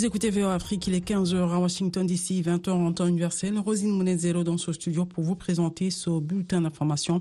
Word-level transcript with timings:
Vous 0.00 0.06
écoutez 0.06 0.30
VOA 0.30 0.54
Afrique, 0.54 0.86
il 0.86 0.94
est 0.94 1.06
15h 1.06 1.36
à 1.36 1.58
Washington 1.58 2.06
DC, 2.06 2.42
20h 2.42 2.70
en 2.70 2.90
temps 2.90 3.06
universel. 3.06 3.58
Rosine 3.58 3.90
Monezero 3.90 4.44
dans 4.44 4.56
ce 4.56 4.72
studio 4.72 5.04
pour 5.04 5.24
vous 5.24 5.34
présenter 5.34 5.90
ce 5.90 6.18
bulletin 6.20 6.62
d'information. 6.62 7.20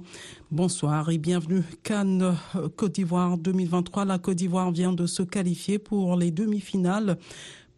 Bonsoir 0.49 1.09
et 1.09 1.17
bienvenue. 1.17 1.61
Cannes, 1.83 2.37
Côte 2.77 2.93
d'Ivoire 2.93 3.37
2023. 3.37 4.05
La 4.05 4.17
Côte 4.17 4.37
d'Ivoire 4.37 4.71
vient 4.71 4.93
de 4.93 5.07
se 5.07 5.23
qualifier 5.23 5.77
pour 5.77 6.15
les 6.15 6.31
demi-finales 6.31 7.17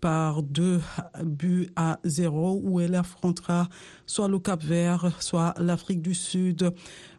par 0.01 0.43
deux 0.43 0.79
buts 1.23 1.69
à 1.75 1.99
zéro 2.03 2.59
où 2.63 2.79
elle 2.79 2.93
affrontera 2.93 3.69
soit 4.05 4.27
le 4.27 4.37
Cap 4.37 4.63
Vert, 4.63 5.11
soit 5.19 5.55
l'Afrique 5.57 6.03
du 6.03 6.13
Sud. 6.13 6.71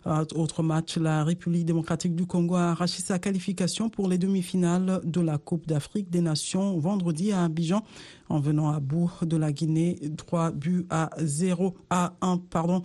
Autre 0.05 0.65
match, 0.65 0.97
la 0.97 1.23
République 1.23 1.65
démocratique 1.65 2.17
du 2.17 2.27
Congo 2.27 2.57
a 2.57 2.71
arraché 2.73 3.01
sa 3.01 3.21
qualification 3.21 3.89
pour 3.89 4.09
les 4.09 4.19
demi-finales 4.19 5.01
de 5.05 5.21
la 5.21 5.39
Coupe 5.39 5.69
d'Afrique 5.69 6.11
des 6.11 6.21
Nations 6.21 6.77
vendredi 6.79 7.31
à 7.31 7.45
Abidjan 7.45 7.85
en 8.29 8.41
venant 8.41 8.71
à 8.71 8.81
bout 8.81 9.13
de 9.23 9.37
la 9.37 9.53
Guinée, 9.53 9.99
3 10.17 10.53
buts 10.53 10.87
à 10.91 11.11
0 11.19 11.75
à 11.91 12.15
1, 12.23 12.39
pardon. 12.39 12.83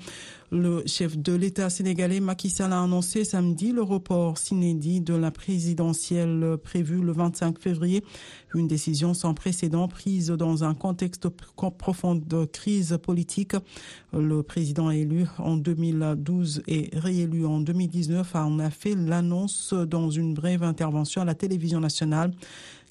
Le 0.52 0.84
chef 0.85 1.17
de 1.17 1.34
l'État 1.34 1.70
sénégalais 1.70 2.20
Macky 2.20 2.49
Sall 2.49 2.71
a 2.71 2.81
annoncé 2.81 3.23
samedi 3.23 3.71
le 3.71 3.81
report 3.81 4.38
s'inédit 4.38 5.02
de 5.02 5.13
la 5.13 5.31
présidentielle 5.31 6.57
prévue 6.62 7.02
le 7.02 7.13
25 7.13 7.59
février, 7.59 8.04
une 8.54 8.68
décision 8.68 9.13
sans 9.13 9.34
précédent 9.34 9.88
prise 9.88 10.27
dans 10.27 10.63
un 10.63 10.73
contexte 10.73 11.29
profond 11.29 12.15
de 12.15 12.45
crise 12.45 12.98
politique. 13.02 13.55
Le 14.13 14.41
président 14.41 14.91
élu 14.91 15.26
en 15.37 15.57
2012 15.57 16.63
et 16.68 16.90
réélu 17.08 17.46
en 17.46 17.62
2019 17.62 18.36
en 18.36 18.60
a 18.60 18.70
fait 18.70 18.94
l'annonce 18.94 19.74
dans 19.74 20.10
une 20.10 20.34
brève 20.34 20.62
intervention 20.63 21.22
à 21.22 21.26
la 21.26 21.36
télévision 21.36 21.80
nationale 21.80 22.34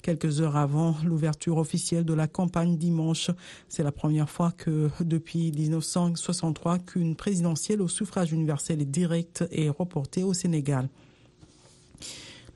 quelques 0.01 0.41
heures 0.41 0.55
avant 0.55 0.95
l'ouverture 1.03 1.57
officielle 1.57 2.03
de 2.03 2.13
la 2.13 2.27
campagne 2.27 2.77
dimanche. 2.77 3.29
C'est 3.67 3.83
la 3.83 3.91
première 3.91 4.29
fois 4.29 4.51
que 4.51 4.89
depuis 5.01 5.51
1963 5.51 6.79
qu'une 6.79 7.15
présidentielle 7.15 7.81
au 7.81 7.87
suffrage 7.87 8.31
universel 8.33 8.81
et 8.81 8.85
direct 8.85 9.45
est 9.51 9.69
reportée 9.69 10.23
au 10.23 10.33
Sénégal. 10.33 10.89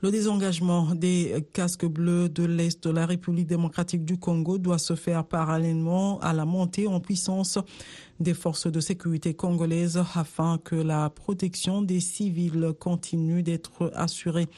Le 0.02 0.10
désengagement 0.10 0.96
des 0.96 1.46
casques 1.52 1.86
bleus 1.86 2.28
de 2.28 2.44
l'Est 2.44 2.82
de 2.82 2.90
la 2.90 3.06
République 3.06 3.46
démocratique 3.46 4.04
du 4.04 4.18
Congo 4.18 4.58
doit 4.58 4.78
se 4.78 4.96
faire 4.96 5.24
parallèlement 5.24 6.18
à 6.18 6.32
la 6.32 6.44
montée 6.44 6.88
en 6.88 6.98
puissance 6.98 7.60
des 8.22 8.34
forces 8.34 8.66
de 8.66 8.80
sécurité 8.80 9.34
congolaises 9.34 10.02
afin 10.14 10.58
que 10.58 10.76
la 10.76 11.10
protection 11.10 11.82
des 11.82 12.00
civils 12.00 12.72
continue 12.78 13.42
d'être 13.42 13.92
assurée. 13.94 14.48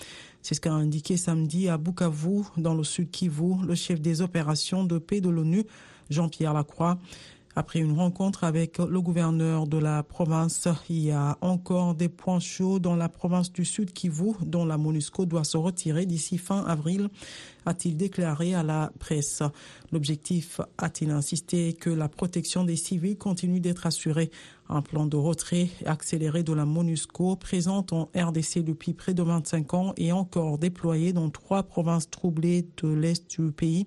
C'est 0.43 0.55
ce 0.55 0.61
qu'a 0.61 0.73
indiqué 0.73 1.17
samedi 1.17 1.69
à 1.69 1.79
Bukavu, 1.79 2.43
dans 2.57 2.75
le 2.75 2.85
sud 2.85 3.11
Kivu, 3.11 3.65
le 3.67 3.75
chef 3.75 4.01
des 4.01 4.21
opérations 4.21 4.85
de 4.85 4.99
paix 4.99 5.21
de 5.21 5.31
l'ONU, 5.31 5.65
Jean-Pierre 6.11 6.53
Lacroix. 6.53 6.99
Après 7.57 7.79
une 7.79 7.97
rencontre 7.97 8.43
avec 8.43 8.79
le 8.79 9.01
gouverneur 9.01 9.69
de 9.69 9.79
la 9.79 10.03
province, 10.03 10.67
il 10.91 10.99
y 10.99 11.13
a 11.13 11.39
encore 11.41 11.95
des 11.95 12.09
points 12.09 12.41
chauds 12.41 12.81
dans 12.81 12.97
la 12.97 13.09
province 13.09 13.53
du 13.53 13.65
Sud 13.65 13.93
Kivu, 13.93 14.33
dont 14.45 14.65
la 14.65 14.77
MONUSCO 14.77 15.25
doit 15.25 15.45
se 15.45 15.57
retirer 15.57 16.05
d'ici 16.05 16.37
fin 16.37 16.65
avril, 16.65 17.11
a-t-il 17.65 17.97
déclaré 17.97 18.55
à 18.55 18.65
la 18.65 18.91
presse. 18.99 19.43
L'objectif, 19.93 20.61
a-t-il 20.79 21.13
insisté, 21.13 21.75
que 21.75 21.91
la 21.91 22.09
protection 22.09 22.65
des 22.65 22.75
civils 22.75 23.17
continue 23.17 23.61
d'être 23.61 23.87
assurée? 23.87 24.33
Un 24.69 24.83
plan 24.83 25.07
de 25.07 25.17
retrait 25.17 25.69
accéléré 25.87 26.43
de 26.43 26.53
la 26.53 26.65
MONUSCO, 26.65 27.37
présente 27.37 27.93
en 27.93 28.09
RDC 28.17 28.65
depuis 28.65 28.95
près 28.95 29.15
de 29.15 29.23
25 29.23 29.75
ans 29.75 29.93
et 29.97 30.11
encore 30.11 30.59
déployé 30.59 31.13
dans 31.13 31.31
trois 31.31 31.63
provinces 31.63 32.11
troublées 32.11 32.67
de 32.83 32.89
l'Est 32.89 33.39
du 33.39 33.53
pays, 33.53 33.87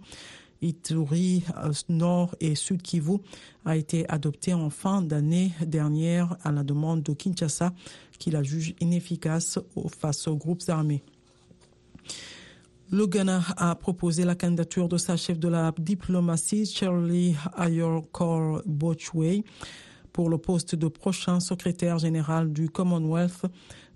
Ituri, 0.61 1.43
euh, 1.57 1.71
Nord 1.89 2.35
et 2.39 2.55
Sud 2.55 2.81
Kivu, 2.81 3.17
a 3.65 3.75
été 3.75 4.07
adopté 4.09 4.53
en 4.53 4.69
fin 4.69 5.01
d'année 5.01 5.51
dernière 5.65 6.37
à 6.43 6.51
la 6.51 6.63
demande 6.63 7.03
de 7.03 7.13
Kinshasa, 7.13 7.73
qui 8.17 8.31
la 8.31 8.43
juge 8.43 8.75
inefficace 8.79 9.59
face 9.99 10.27
aux 10.27 10.35
groupes 10.35 10.63
armés. 10.67 11.03
Le 12.89 13.05
Ghana 13.05 13.43
a 13.57 13.75
proposé 13.75 14.23
la 14.23 14.35
candidature 14.35 14.87
de 14.87 14.97
sa 14.97 15.17
chef 15.17 15.37
de 15.37 15.49
la 15.49 15.73
diplomatie, 15.77 16.65
Shirley 16.65 17.35
Ayorkor 17.57 18.61
Bochway, 18.65 19.43
pour 20.13 20.29
le 20.29 20.37
poste 20.37 20.73
de 20.73 20.87
prochain 20.87 21.41
secrétaire 21.41 21.99
général 21.99 22.53
du 22.53 22.69
Commonwealth, 22.69 23.45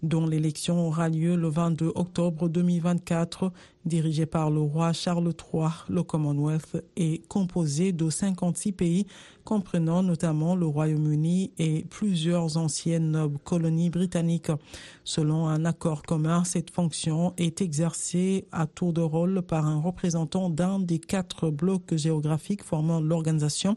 dont 0.03 0.25
l'élection 0.25 0.87
aura 0.87 1.09
lieu 1.09 1.35
le 1.35 1.47
22 1.47 1.91
octobre 1.95 2.49
2024, 2.49 3.51
dirigé 3.85 4.25
par 4.25 4.49
le 4.49 4.59
roi 4.59 4.93
Charles 4.93 5.31
III. 5.31 5.69
Le 5.89 6.03
Commonwealth 6.03 6.83
est 6.95 7.27
composé 7.27 7.91
de 7.91 8.09
56 8.09 8.71
pays, 8.71 9.07
comprenant 9.43 10.03
notamment 10.03 10.55
le 10.55 10.65
Royaume-Uni 10.65 11.51
et 11.57 11.85
plusieurs 11.89 12.57
anciennes 12.57 13.27
colonies 13.43 13.89
britanniques. 13.89 14.51
Selon 15.03 15.47
un 15.47 15.65
accord 15.65 16.03
commun, 16.03 16.43
cette 16.43 16.71
fonction 16.71 17.33
est 17.37 17.61
exercée 17.61 18.45
à 18.51 18.67
tour 18.67 18.93
de 18.93 19.01
rôle 19.01 19.41
par 19.41 19.67
un 19.67 19.79
représentant 19.79 20.49
d'un 20.49 20.79
des 20.79 20.99
quatre 20.99 21.49
blocs 21.49 21.95
géographiques 21.95 22.63
formant 22.63 22.99
l'organisation 22.99 23.75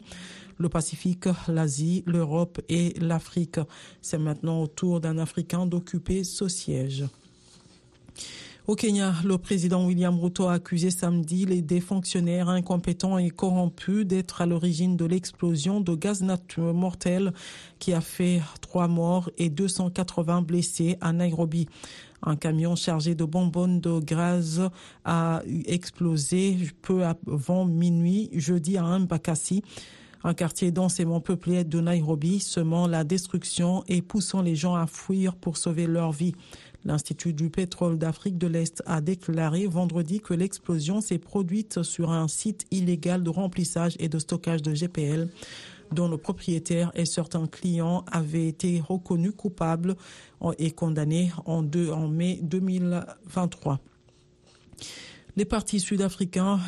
le 0.57 0.69
Pacifique, 0.69 1.27
l'Asie, 1.47 2.03
l'Europe 2.05 2.61
et 2.69 2.93
l'Afrique. 2.99 3.59
C'est 4.01 4.17
maintenant 4.17 4.61
au 4.61 4.67
tour 4.67 4.99
d'un 5.01 5.17
Africain 5.17 5.65
d'occuper 5.65 6.23
ce 6.23 6.47
siège. 6.47 7.05
Au 8.67 8.73
Kenya, 8.73 9.13
le 9.23 9.37
président 9.37 9.85
William 9.85 10.19
Ruto 10.19 10.47
a 10.47 10.53
accusé 10.53 10.89
samedi 10.89 11.45
les 11.45 11.61
des 11.61 11.79
fonctionnaires 11.79 12.49
incompétents 12.49 13.19
et 13.19 13.29
corrompus 13.29 14.07
d'être 14.07 14.41
à 14.41 14.47
l'origine 14.47 14.97
de 14.97 15.05
l'explosion 15.05 15.81
de 15.81 15.93
gaz 15.93 16.23
naturel 16.23 16.73
mortel 16.73 17.33
qui 17.77 17.93
a 17.93 18.01
fait 18.01 18.41
trois 18.61 18.87
morts 18.87 19.29
et 19.37 19.51
280 19.51 20.41
blessés 20.41 20.97
à 20.99 21.13
Nairobi. 21.13 21.67
Un 22.23 22.35
camion 22.35 22.75
chargé 22.75 23.13
de 23.13 23.23
bonbonnes 23.23 23.81
de 23.81 23.99
gaz 23.99 24.67
a 25.03 25.43
explosé 25.67 26.57
peu 26.81 27.03
avant 27.05 27.65
minuit 27.65 28.31
jeudi 28.33 28.79
à 28.79 28.97
Mbakasi 28.97 29.61
un 30.25 30.33
quartier 30.33 30.71
densément 30.71 31.21
peuplé 31.21 31.63
de 31.63 31.79
Nairobi, 31.79 32.39
semant 32.39 32.87
la 32.87 33.03
destruction 33.03 33.83
et 33.87 34.01
poussant 34.01 34.41
les 34.41 34.55
gens 34.55 34.73
à 34.73 34.87
fuir 34.87 35.35
pour 35.35 35.55
sauver 35.55 35.85
leur 35.85 36.11
vie. 36.11 36.33
L'Institut 36.83 37.33
du 37.33 37.51
pétrole 37.51 37.99
d'Afrique 37.99 38.39
de 38.39 38.47
l'Est 38.47 38.81
a 38.87 39.01
déclaré 39.01 39.67
vendredi 39.67 40.21
que 40.21 40.33
l'explosion 40.33 40.99
s'est 40.99 41.19
produite 41.19 41.83
sur 41.83 42.11
un 42.11 42.27
site 42.27 42.65
illégal 42.71 43.21
de 43.21 43.29
remplissage 43.29 43.95
et 43.99 44.09
de 44.09 44.17
stockage 44.17 44.63
de 44.63 44.73
GPL 44.73 45.29
dont 45.91 46.07
le 46.07 46.17
propriétaire 46.17 46.91
et 46.95 47.05
certains 47.05 47.45
clients 47.45 48.03
avaient 48.11 48.47
été 48.47 48.81
reconnus 48.81 49.33
coupables 49.37 49.95
et 50.57 50.71
condamnés 50.71 51.31
en, 51.45 51.63
en 51.91 52.07
mai 52.07 52.39
2023. 52.41 53.79
Les 55.35 55.45
partis 55.45 55.79
sud-africains 55.79 56.59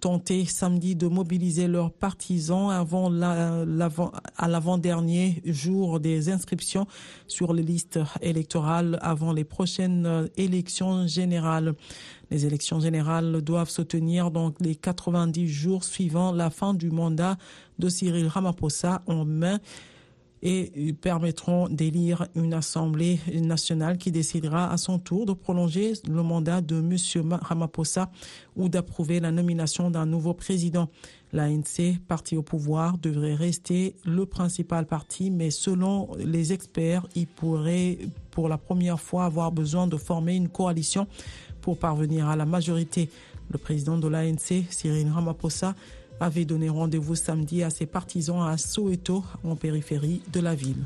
tenté 0.00 0.44
samedi 0.44 0.96
de 0.96 1.06
mobiliser 1.08 1.68
leurs 1.68 1.92
partisans 1.92 2.70
avant 2.70 3.10
à 3.12 4.48
l'avant-dernier 4.48 5.42
jour 5.44 6.00
des 6.00 6.28
inscriptions 6.28 6.86
sur 7.26 7.52
les 7.52 7.62
listes 7.62 7.98
électorales 8.20 8.98
avant 9.02 9.32
les 9.32 9.44
prochaines 9.44 10.28
élections 10.36 11.06
générales. 11.06 11.74
Les 12.30 12.44
élections 12.44 12.80
générales 12.80 13.40
doivent 13.42 13.70
se 13.70 13.82
tenir 13.82 14.30
dans 14.30 14.52
les 14.60 14.74
90 14.74 15.48
jours 15.48 15.84
suivant 15.84 16.32
la 16.32 16.50
fin 16.50 16.74
du 16.74 16.90
mandat 16.90 17.36
de 17.78 17.88
Cyril 17.88 18.26
Ramaphosa 18.26 19.02
en 19.06 19.24
mai 19.24 19.56
et 20.48 20.92
permettront 20.92 21.68
d'élire 21.68 22.28
une 22.36 22.54
Assemblée 22.54 23.18
nationale 23.34 23.98
qui 23.98 24.12
décidera 24.12 24.70
à 24.70 24.76
son 24.76 25.00
tour 25.00 25.26
de 25.26 25.32
prolonger 25.32 25.94
le 26.08 26.22
mandat 26.22 26.60
de 26.60 26.76
M. 26.76 26.96
Ramaphosa 27.42 28.08
ou 28.54 28.68
d'approuver 28.68 29.18
la 29.18 29.32
nomination 29.32 29.90
d'un 29.90 30.06
nouveau 30.06 30.34
président. 30.34 30.88
L'ANC, 31.32 31.98
parti 32.06 32.36
au 32.36 32.42
pouvoir, 32.42 32.96
devrait 32.98 33.34
rester 33.34 33.96
le 34.04 34.24
principal 34.24 34.86
parti, 34.86 35.32
mais 35.32 35.50
selon 35.50 36.10
les 36.16 36.52
experts, 36.52 37.04
il 37.16 37.26
pourrait 37.26 37.98
pour 38.30 38.48
la 38.48 38.56
première 38.56 39.00
fois 39.00 39.24
avoir 39.24 39.50
besoin 39.50 39.88
de 39.88 39.96
former 39.96 40.36
une 40.36 40.48
coalition 40.48 41.08
pour 41.60 41.76
parvenir 41.76 42.28
à 42.28 42.36
la 42.36 42.46
majorité. 42.46 43.10
Le 43.50 43.58
président 43.58 43.98
de 43.98 44.06
l'ANC, 44.06 44.64
Cyril 44.70 45.08
Ramaphosa, 45.08 45.74
avait 46.20 46.44
donné 46.44 46.68
rendez-vous 46.68 47.14
samedi 47.14 47.62
à 47.62 47.70
ses 47.70 47.86
partisans 47.86 48.42
à 48.42 48.56
Soweto, 48.56 49.24
en 49.44 49.56
périphérie 49.56 50.22
de 50.32 50.40
la 50.40 50.54
ville. 50.54 50.84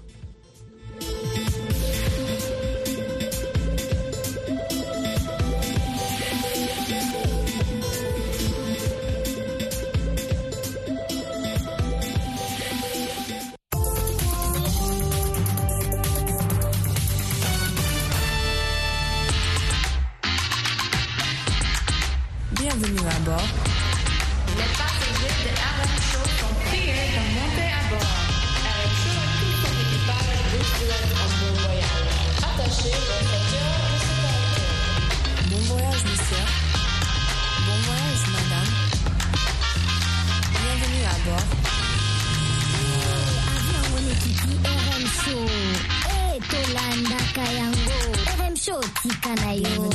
mexicana 49.04 49.54
yo. 49.54 49.90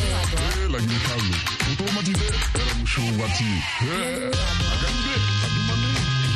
La 0.70 0.80
inefable, 0.80 1.38
puto 1.60 1.92
matiné, 1.94 2.26
era 2.56 2.86
show 2.86 3.06
guati. 3.18 3.62
Agande, 4.74 5.16
a 5.44 5.48
tu 5.54 5.62
mané. 5.68 5.92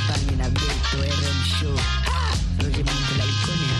También 0.07 0.41
a 0.41 0.49
Beto, 0.49 1.03
era 1.03 1.31
show. 1.43 1.75
Roger 2.59 2.85
Monte, 2.85 3.13
la 3.17 3.25
iconia. 3.25 3.78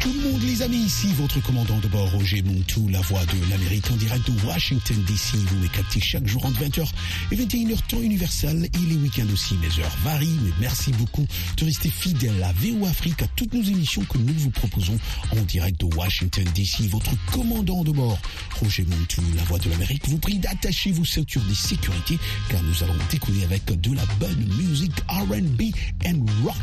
Tout 0.00 0.12
le 0.12 0.30
monde 0.30 0.42
les 0.42 0.62
amis, 0.62 0.78
ici 0.78 1.08
votre 1.14 1.40
commandant 1.42 1.78
de 1.78 1.86
bord 1.88 2.10
Roger 2.10 2.42
Montou, 2.42 2.88
la 2.88 3.00
voix 3.02 3.24
de 3.26 3.50
l'Amérique 3.50 3.90
en 3.90 3.96
direct 3.96 4.28
de 4.30 4.46
Washington 4.46 4.96
DC. 5.06 5.34
Vous 5.34 5.58
me 5.58 5.68
captez 5.68 6.00
chaque 6.00 6.26
jour 6.26 6.44
entre 6.44 6.60
20h 6.64 6.88
et 7.30 7.36
21h 7.36 7.76
temps 7.86 8.00
universel 8.00 8.64
et 8.72 8.86
les 8.88 8.96
week-ends 8.96 9.30
aussi. 9.32 9.54
Mes 9.56 9.82
heures 9.82 9.96
varient, 10.02 10.38
mais 10.42 10.50
merci 10.60 10.92
beaucoup 10.92 11.26
de 11.56 11.64
rester 11.64 11.90
fidèle 11.90 12.42
à 12.42 12.52
VO 12.52 12.86
Afrique, 12.86 13.22
à 13.22 13.26
toutes 13.36 13.52
nos 13.52 13.62
émissions 13.62 14.02
que 14.04 14.18
nous 14.18 14.34
vous 14.34 14.50
proposons 14.50 14.98
en 15.32 15.42
direct 15.42 15.80
de 15.80 15.94
Washington 15.94 16.44
DC. 16.54 16.88
Votre 16.88 17.12
commandant 17.30 17.84
de 17.84 17.92
bord 17.92 18.18
Roger 18.60 18.84
Montou, 18.84 19.22
la 19.36 19.44
voix 19.44 19.58
de 19.58 19.70
l'Amérique, 19.70 20.08
vous 20.08 20.18
prie 20.18 20.38
d'attacher 20.38 20.90
vos 20.90 21.04
ceintures 21.04 21.44
de 21.48 21.54
sécurité 21.54 22.18
car 22.48 22.62
nous 22.62 22.82
allons 22.82 22.96
décoller 23.10 23.44
avec 23.44 23.64
de 23.66 23.94
la 23.94 24.04
bonne 24.18 24.46
musique 24.58 24.98
R&B 25.08 25.62
and 26.06 26.24
rock. 26.44 26.56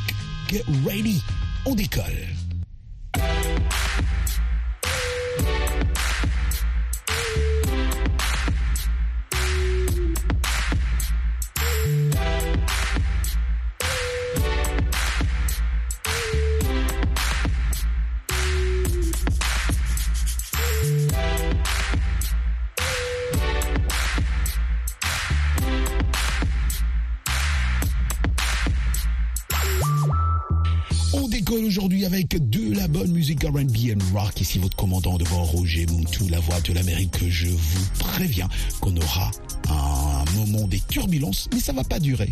Get 0.50 0.64
ready, 0.86 1.22
on 1.66 1.76
décolle. 1.76 2.28
Thank 3.16 3.60
you. 3.60 3.73
Votre 34.64 34.78
commandant 34.78 35.18
de 35.18 35.26
bord 35.26 35.52
Roger 35.52 35.86
Muntu, 35.88 36.30
la 36.30 36.40
voix 36.40 36.62
de 36.62 36.72
l'Amérique. 36.72 37.28
Je 37.28 37.50
vous 37.50 37.86
préviens 38.00 38.48
qu'on 38.80 38.96
aura 38.96 39.30
un 39.68 40.24
moment 40.38 40.66
des 40.68 40.80
turbulences, 40.80 41.50
mais 41.54 41.60
ça 41.60 41.74
va 41.74 41.84
pas 41.84 42.00
durer. 42.00 42.32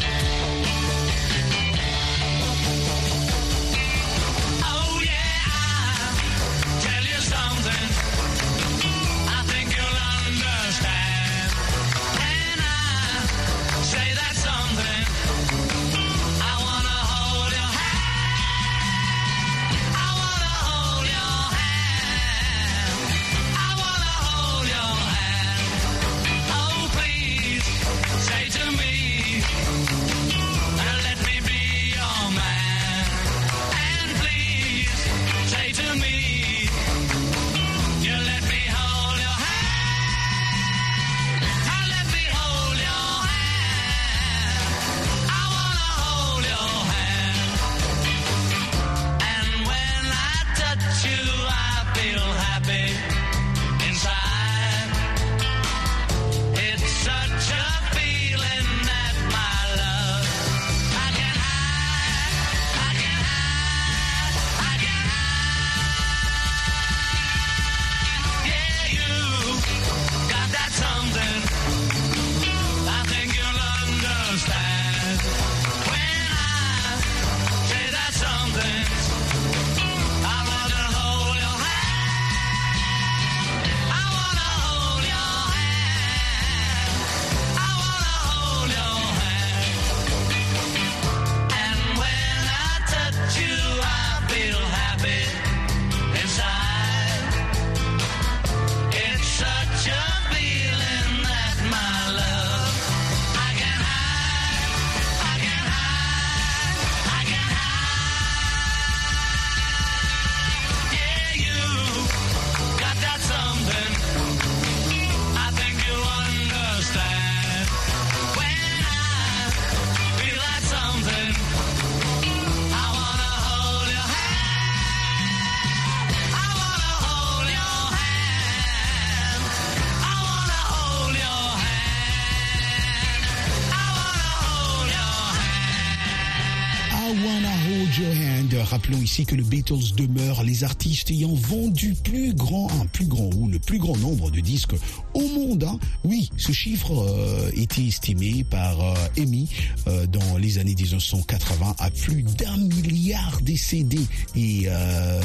Ici 139.11 139.25
que 139.25 139.35
le 139.35 139.43
Beatles 139.43 139.93
demeure 139.97 140.41
les 140.41 140.63
artistes 140.63 141.11
ayant 141.11 141.33
vendu 141.33 141.95
plus 142.01 142.33
grand, 142.33 142.69
un 142.81 142.85
plus 142.85 143.07
grand 143.07 143.29
ou 143.35 143.49
le 143.49 143.59
plus 143.59 143.77
grand 143.77 143.97
nombre 143.97 144.31
de 144.31 144.39
disques 144.39 144.75
au 145.13 145.27
monde. 145.27 145.65
hein. 145.65 145.77
Oui, 146.05 146.29
ce 146.37 146.53
chiffre 146.53 146.93
euh, 146.93 147.51
était 147.53 147.83
estimé 147.83 148.45
par 148.45 148.79
euh, 148.79 148.95
EMI 149.17 149.49
euh, 149.87 150.07
dans 150.07 150.37
les 150.37 150.59
années 150.59 150.75
1980 150.75 151.75
à 151.77 151.91
plus 151.91 152.23
d'un 152.23 152.55
milliard 152.55 153.41
de 153.41 153.53
CD 153.53 153.99
et 154.37 154.63
euh, 154.67 155.19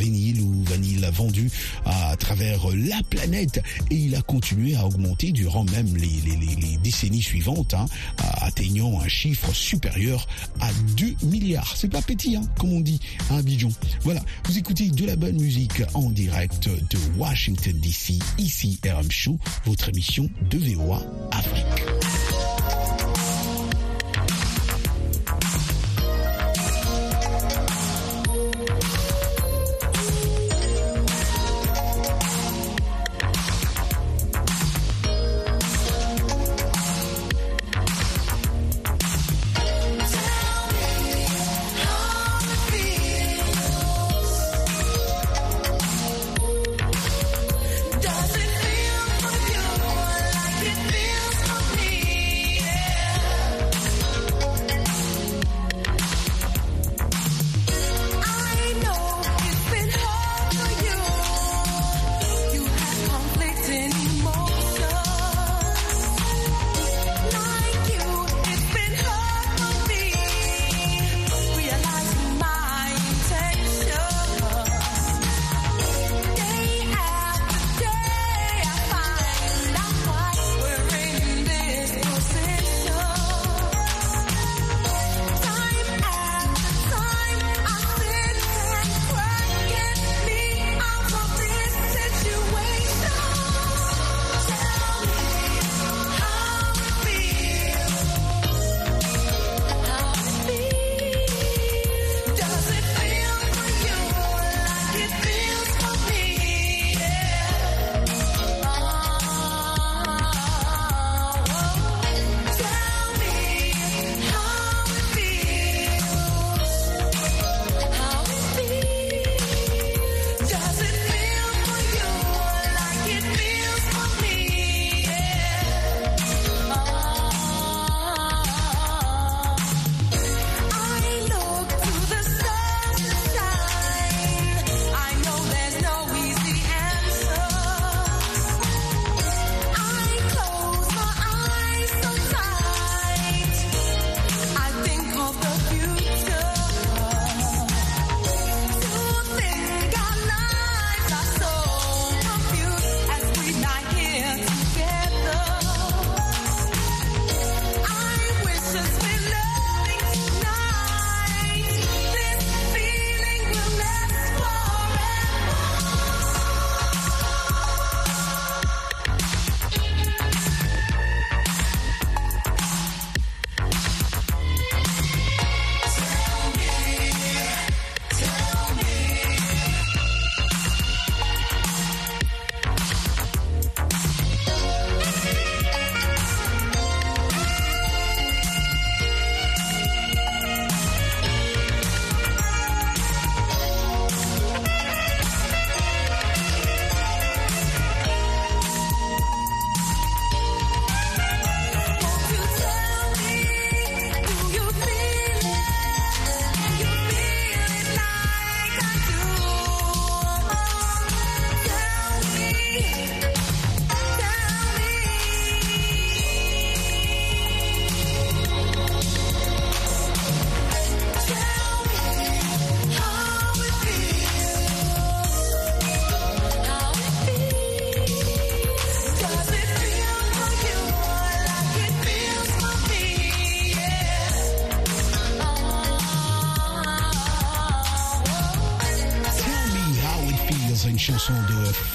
vinyle 0.00 0.40
ou 0.40 0.64
vanille 0.64 0.98
vendus 1.12 1.52
à 1.84 2.16
travers 2.16 2.66
la 2.74 3.00
planète 3.10 3.62
et 3.92 3.94
il 3.94 4.16
a 4.16 4.22
continué 4.22 4.74
à 4.74 4.84
augmenter 4.84 5.30
durant 5.30 5.62
même 5.62 5.96
les 5.96 6.78
décennies 6.82 7.22
suivantes, 7.22 7.74
hein, 7.74 7.86
atteignant 8.40 9.00
un 9.00 9.06
chiffre 9.06 9.54
supérieur 9.54 10.26
à 10.58 10.68
2 10.96 11.14
milliards. 11.28 11.76
C'est 11.76 11.92
pas 11.92 12.02
petit, 12.02 12.34
hein, 12.34 12.42
comme 12.58 12.72
on 12.72 12.80
dit 12.80 12.98
à 13.30 13.36
Abidjan. 13.36 13.70
Voilà, 14.02 14.20
vous 14.44 14.58
écoutez 14.58 14.88
de 14.90 15.06
la 15.06 15.16
bonne 15.16 15.40
musique 15.40 15.82
en 15.94 16.10
direct 16.10 16.68
de 16.68 16.98
Washington 17.18 17.72
DC, 17.78 18.14
ici 18.38 18.78
RM 18.84 19.10
Show, 19.10 19.38
votre 19.64 19.88
émission 19.88 20.28
de 20.50 20.58
VOA 20.58 21.02
Afrique. 21.32 22.19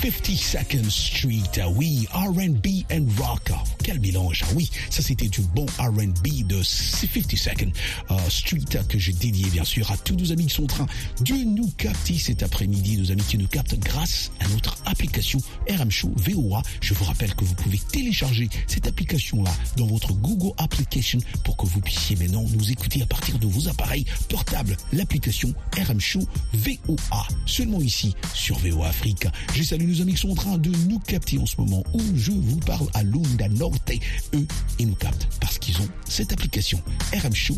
52nd 0.05 0.91
Street. 0.91 1.57
Oui, 1.75 2.05
R&B 2.13 2.85
and 2.91 3.19
rock. 3.19 3.74
Quel 3.85 3.99
mélange. 3.99 4.43
Oui, 4.55 4.71
ça 4.89 5.03
c'était 5.03 5.27
du 5.27 5.41
bon 5.41 5.67
R&B 5.77 6.47
de 6.47 6.59
52nd 6.63 7.71
euh, 8.09 8.17
Street 8.29 8.81
que 8.89 8.97
j'ai 8.97 9.13
dédié 9.13 9.45
bien 9.51 9.63
sûr 9.63 9.91
à 9.91 9.97
tous 9.97 10.15
nos 10.15 10.31
amis 10.31 10.47
qui 10.47 10.55
sont 10.55 10.63
en 10.63 10.65
train 10.65 10.87
de 11.21 11.35
nous 11.35 11.69
capter 11.77 12.17
cet 12.17 12.41
après-midi. 12.41 12.97
Nos 12.97 13.11
amis 13.11 13.21
qui 13.21 13.37
nous 13.37 13.47
captent 13.47 13.77
grâce 13.77 14.31
à 14.39 14.47
notre 14.47 14.75
application 14.85 15.37
RM 15.69 15.91
Show 15.91 16.11
VOA. 16.15 16.63
Je 16.81 16.95
vous 16.95 17.03
rappelle 17.03 17.35
que 17.35 17.43
vous 17.43 17.53
pouvez 17.53 17.77
télécharger 17.77 18.49
cette 18.65 18.87
application-là 18.87 19.51
dans 19.77 19.85
votre 19.85 20.13
Google 20.13 20.55
Application 20.57 21.19
pour 21.43 21.55
que 21.55 21.67
vous 21.67 21.79
puissiez 21.79 22.15
maintenant 22.15 22.43
nous 22.55 22.71
écouter 22.71 23.03
à 23.03 23.05
partir 23.05 23.37
de 23.37 23.45
vos 23.45 23.67
appareils 23.67 24.05
portables. 24.29 24.77
L'application 24.93 25.53
RM 25.77 25.99
Show 25.99 26.27
VOA. 26.53 27.27
Seulement 27.45 27.81
ici 27.81 28.15
sur 28.33 28.57
VOA 28.57 28.87
Afrique. 28.87 29.27
Je 29.53 29.61
salue 29.61 29.87
nos 29.87 30.01
amis 30.01 30.13
qui 30.15 30.21
sont 30.21 30.31
en 30.31 30.35
train 30.35 30.57
de 30.57 30.71
nous 30.89 30.97
capter 31.01 31.37
en 31.37 31.45
ce 31.45 31.57
moment 31.57 31.83
où 31.93 32.01
je 32.15 32.31
vous 32.31 32.59
parle 32.61 32.87
à 32.95 33.03
Lunda 33.03 33.47
Norte. 33.75 34.01
Eux, 34.33 34.47
ils 34.79 34.87
nous 34.87 34.95
captent 34.95 35.27
parce 35.39 35.57
qu'ils 35.57 35.77
ont 35.81 35.87
cette 36.07 36.31
application 36.31 36.81
RM 37.13 37.33
Show 37.33 37.55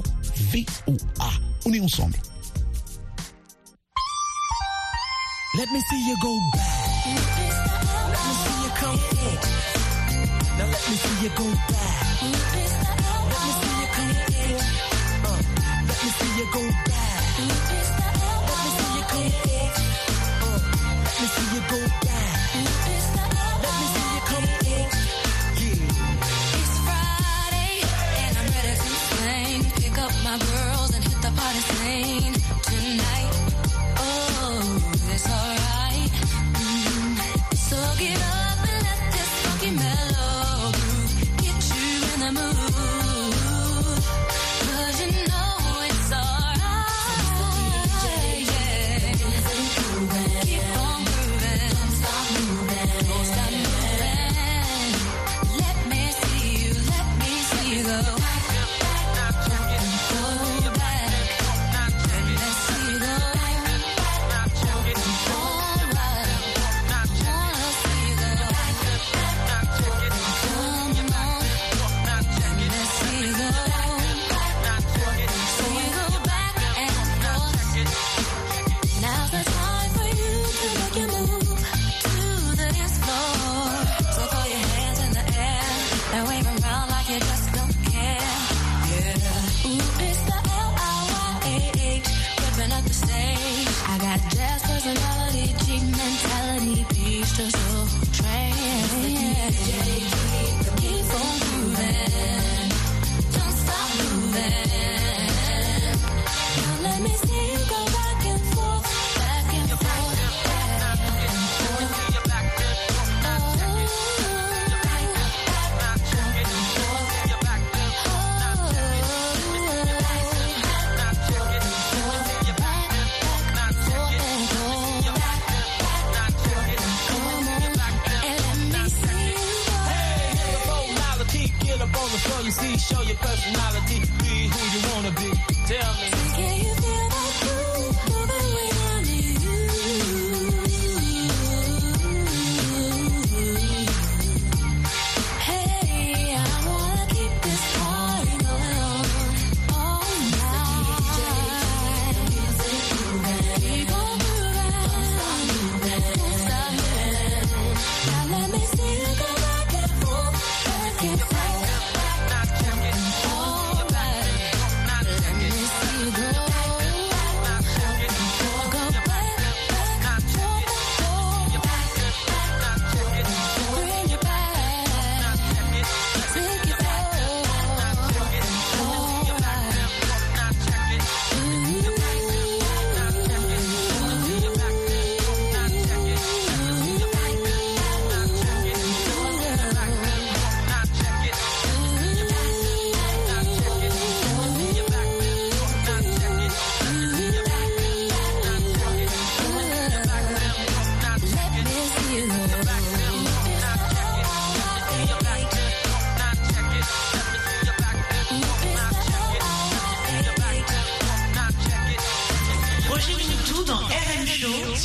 VOA. 0.51 1.31
On 1.65 1.73
est 1.73 1.79
ensemble. 1.79 2.17
Let 5.55 5.67
me 5.71 5.79
see 5.89 6.07
you 6.07 6.15
go 6.21 6.37
back. 6.53 7.05
Let 7.05 8.19
me 8.25 8.33
see 8.43 8.57
you 8.63 8.69
come 8.79 8.99
in. 9.11 9.39
Now 10.57 10.65
let 10.65 10.89
me 10.89 10.95
see 10.95 11.23
you 11.23 11.29
go 11.35 11.45
back. 11.69 12.21
Let 13.29 13.39
me 13.43 13.51
see 13.59 13.73
you 13.81 13.87
come 13.95 14.09
in. 14.09 14.57
Uh, 15.25 15.39
let 15.87 15.97
me 16.03 16.09
see 16.17 16.31
you 16.37 16.45
go 16.53 16.61
back. 16.85 17.21
Let 18.47 18.59
me 18.63 18.69
see 18.77 18.91
you 18.97 19.03
come 19.07 19.31
in. 19.49 19.69
Uh, 20.43 20.59
let 21.03 21.15
me 21.21 21.27
see 21.27 21.47
you 21.55 21.61
go 21.69 21.79
back. 21.87 22.06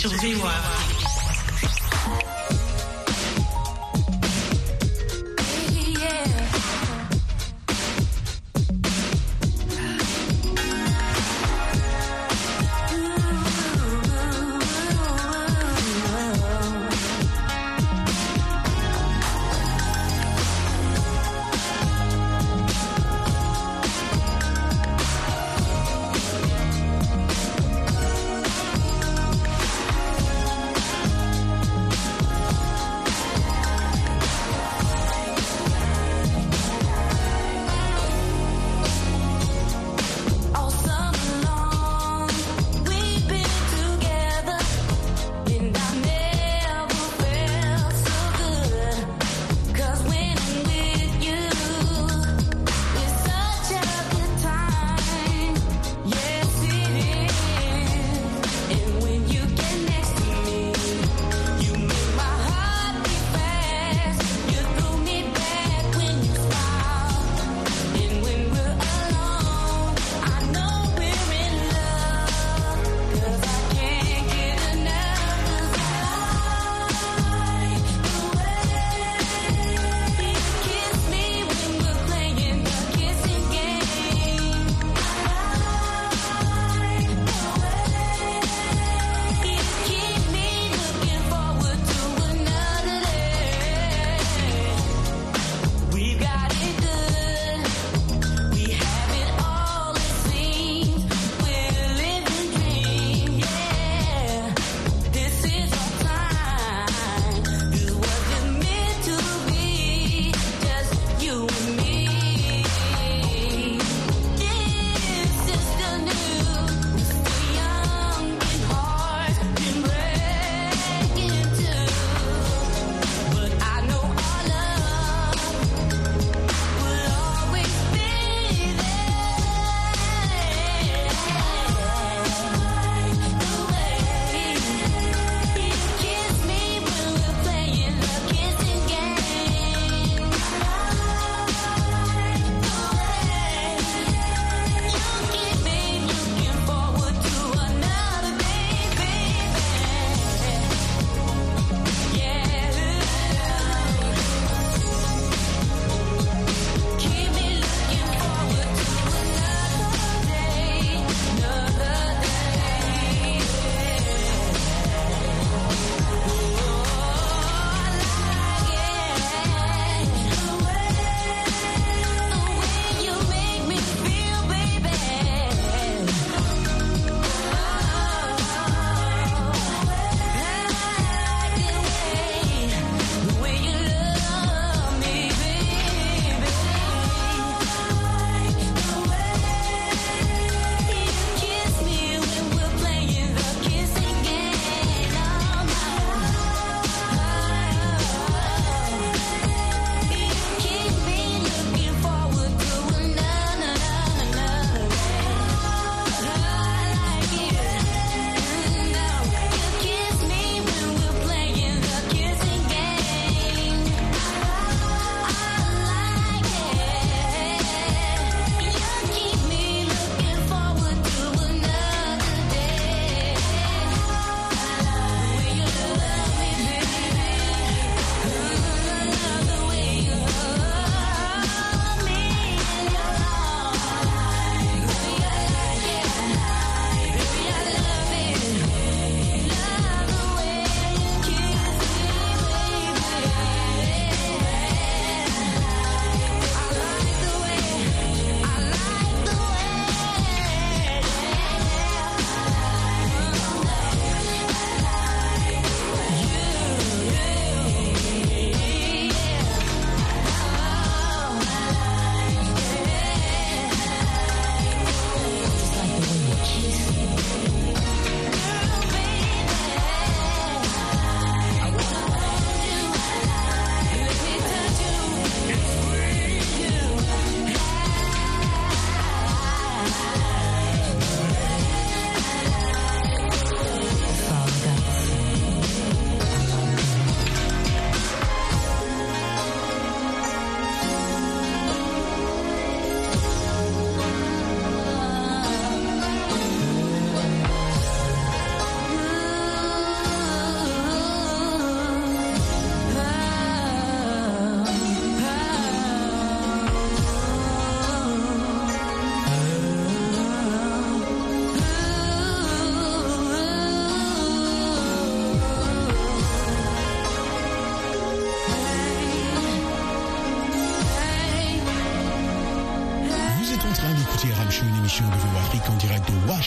Show 0.03 0.92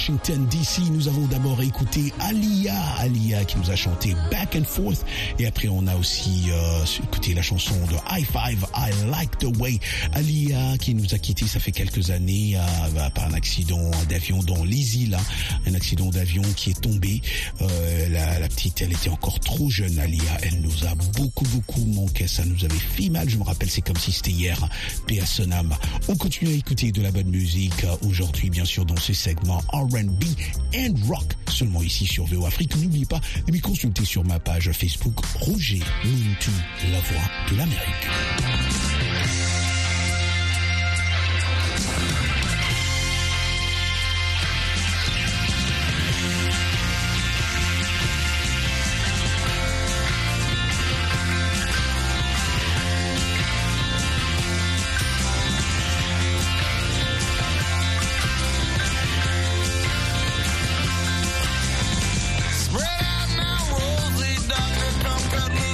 Washington 0.06 0.46
DC. 0.52 0.92
Nous 0.92 1.08
avons 1.08 1.26
d'abord 1.26 1.60
écouté 1.64 2.14
Alia, 2.20 2.80
Alia 3.00 3.44
qui 3.44 3.58
nous 3.58 3.72
a 3.72 3.76
chanté 3.76 4.14
Back 4.30 4.56
and 4.56 4.64
Forth. 4.64 5.04
Et 5.40 5.48
après, 5.48 5.68
on 5.68 5.88
a 5.88 5.96
aussi 5.96 6.44
euh, 6.52 6.86
écouté 7.04 7.34
la 7.34 7.42
chanson 7.42 7.74
de 7.90 7.96
High 8.12 8.24
Five, 8.24 8.68
I 8.78 8.92
Like 9.10 9.36
the 9.40 9.58
Way. 9.58 9.80
Alia 10.14 10.78
qui 10.78 10.94
nous 10.94 11.16
a 11.16 11.18
quittés, 11.18 11.48
ça 11.48 11.60
fait 11.60 11.72
quelques 11.72 12.12
années, 12.12 12.56
euh, 12.56 13.10
par 13.16 13.26
un 13.26 13.34
accident 13.34 13.90
d'avion 14.08 14.44
dans 14.44 14.64
les 14.64 14.98
îles. 14.98 15.18
Un 15.66 15.74
accident 15.74 16.12
d'avion 16.12 16.44
qui 16.56 16.70
est 16.70 16.80
tombé. 16.80 17.24
Euh, 17.62 18.10
la, 18.10 18.38
la 18.38 18.48
petite, 18.48 18.84
elle 18.84 18.92
était 18.92 19.10
encore 19.10 19.40
trop 19.40 19.72
jeune, 19.72 19.98
Alia. 19.98 20.22
Elle 20.44 20.62
nous 20.62 20.86
a 20.86 20.94
beaucoup, 21.18 21.46
beaucoup 21.46 21.84
manqué. 21.84 22.28
Ça 22.28 22.46
nous 22.46 22.64
avait 22.64 22.76
fait 22.76 23.10
mal. 23.10 23.28
Je 23.28 23.38
me 23.38 23.44
rappelle, 23.44 23.72
c'est 23.72 23.82
comme 23.82 23.98
si 23.98 24.12
c'était 24.12 24.30
hier. 24.30 24.70
Paix. 25.08 25.24
On 26.08 26.16
continue 26.16 26.52
à 26.52 26.54
écouter 26.54 26.92
de 26.92 27.02
la 27.02 27.10
bonne 27.10 27.30
musique 27.30 27.86
euh, 27.86 27.96
aujourd'hui, 28.08 28.52
bien 28.52 28.66
sûr, 28.66 28.86
dans 28.86 28.98
ce 28.98 29.12
segment 29.12 29.64
R&B 29.96 30.24
and 30.76 30.94
rock. 31.08 31.24
Seulement 31.48 31.82
ici 31.82 32.06
sur 32.06 32.26
VO 32.26 32.46
Afrique. 32.46 32.76
N'oubliez 32.76 33.06
pas 33.06 33.22
de 33.48 33.52
me 33.52 33.60
consulter 33.62 34.04
sur 34.04 34.26
ma 34.26 34.40
page 34.40 34.72
Facebook 34.74 35.26
Roger 35.40 35.80
Mintou, 36.04 36.52
la 36.92 37.00
voix 37.00 37.24
de 37.52 37.58
l'Amérique. 37.58 39.45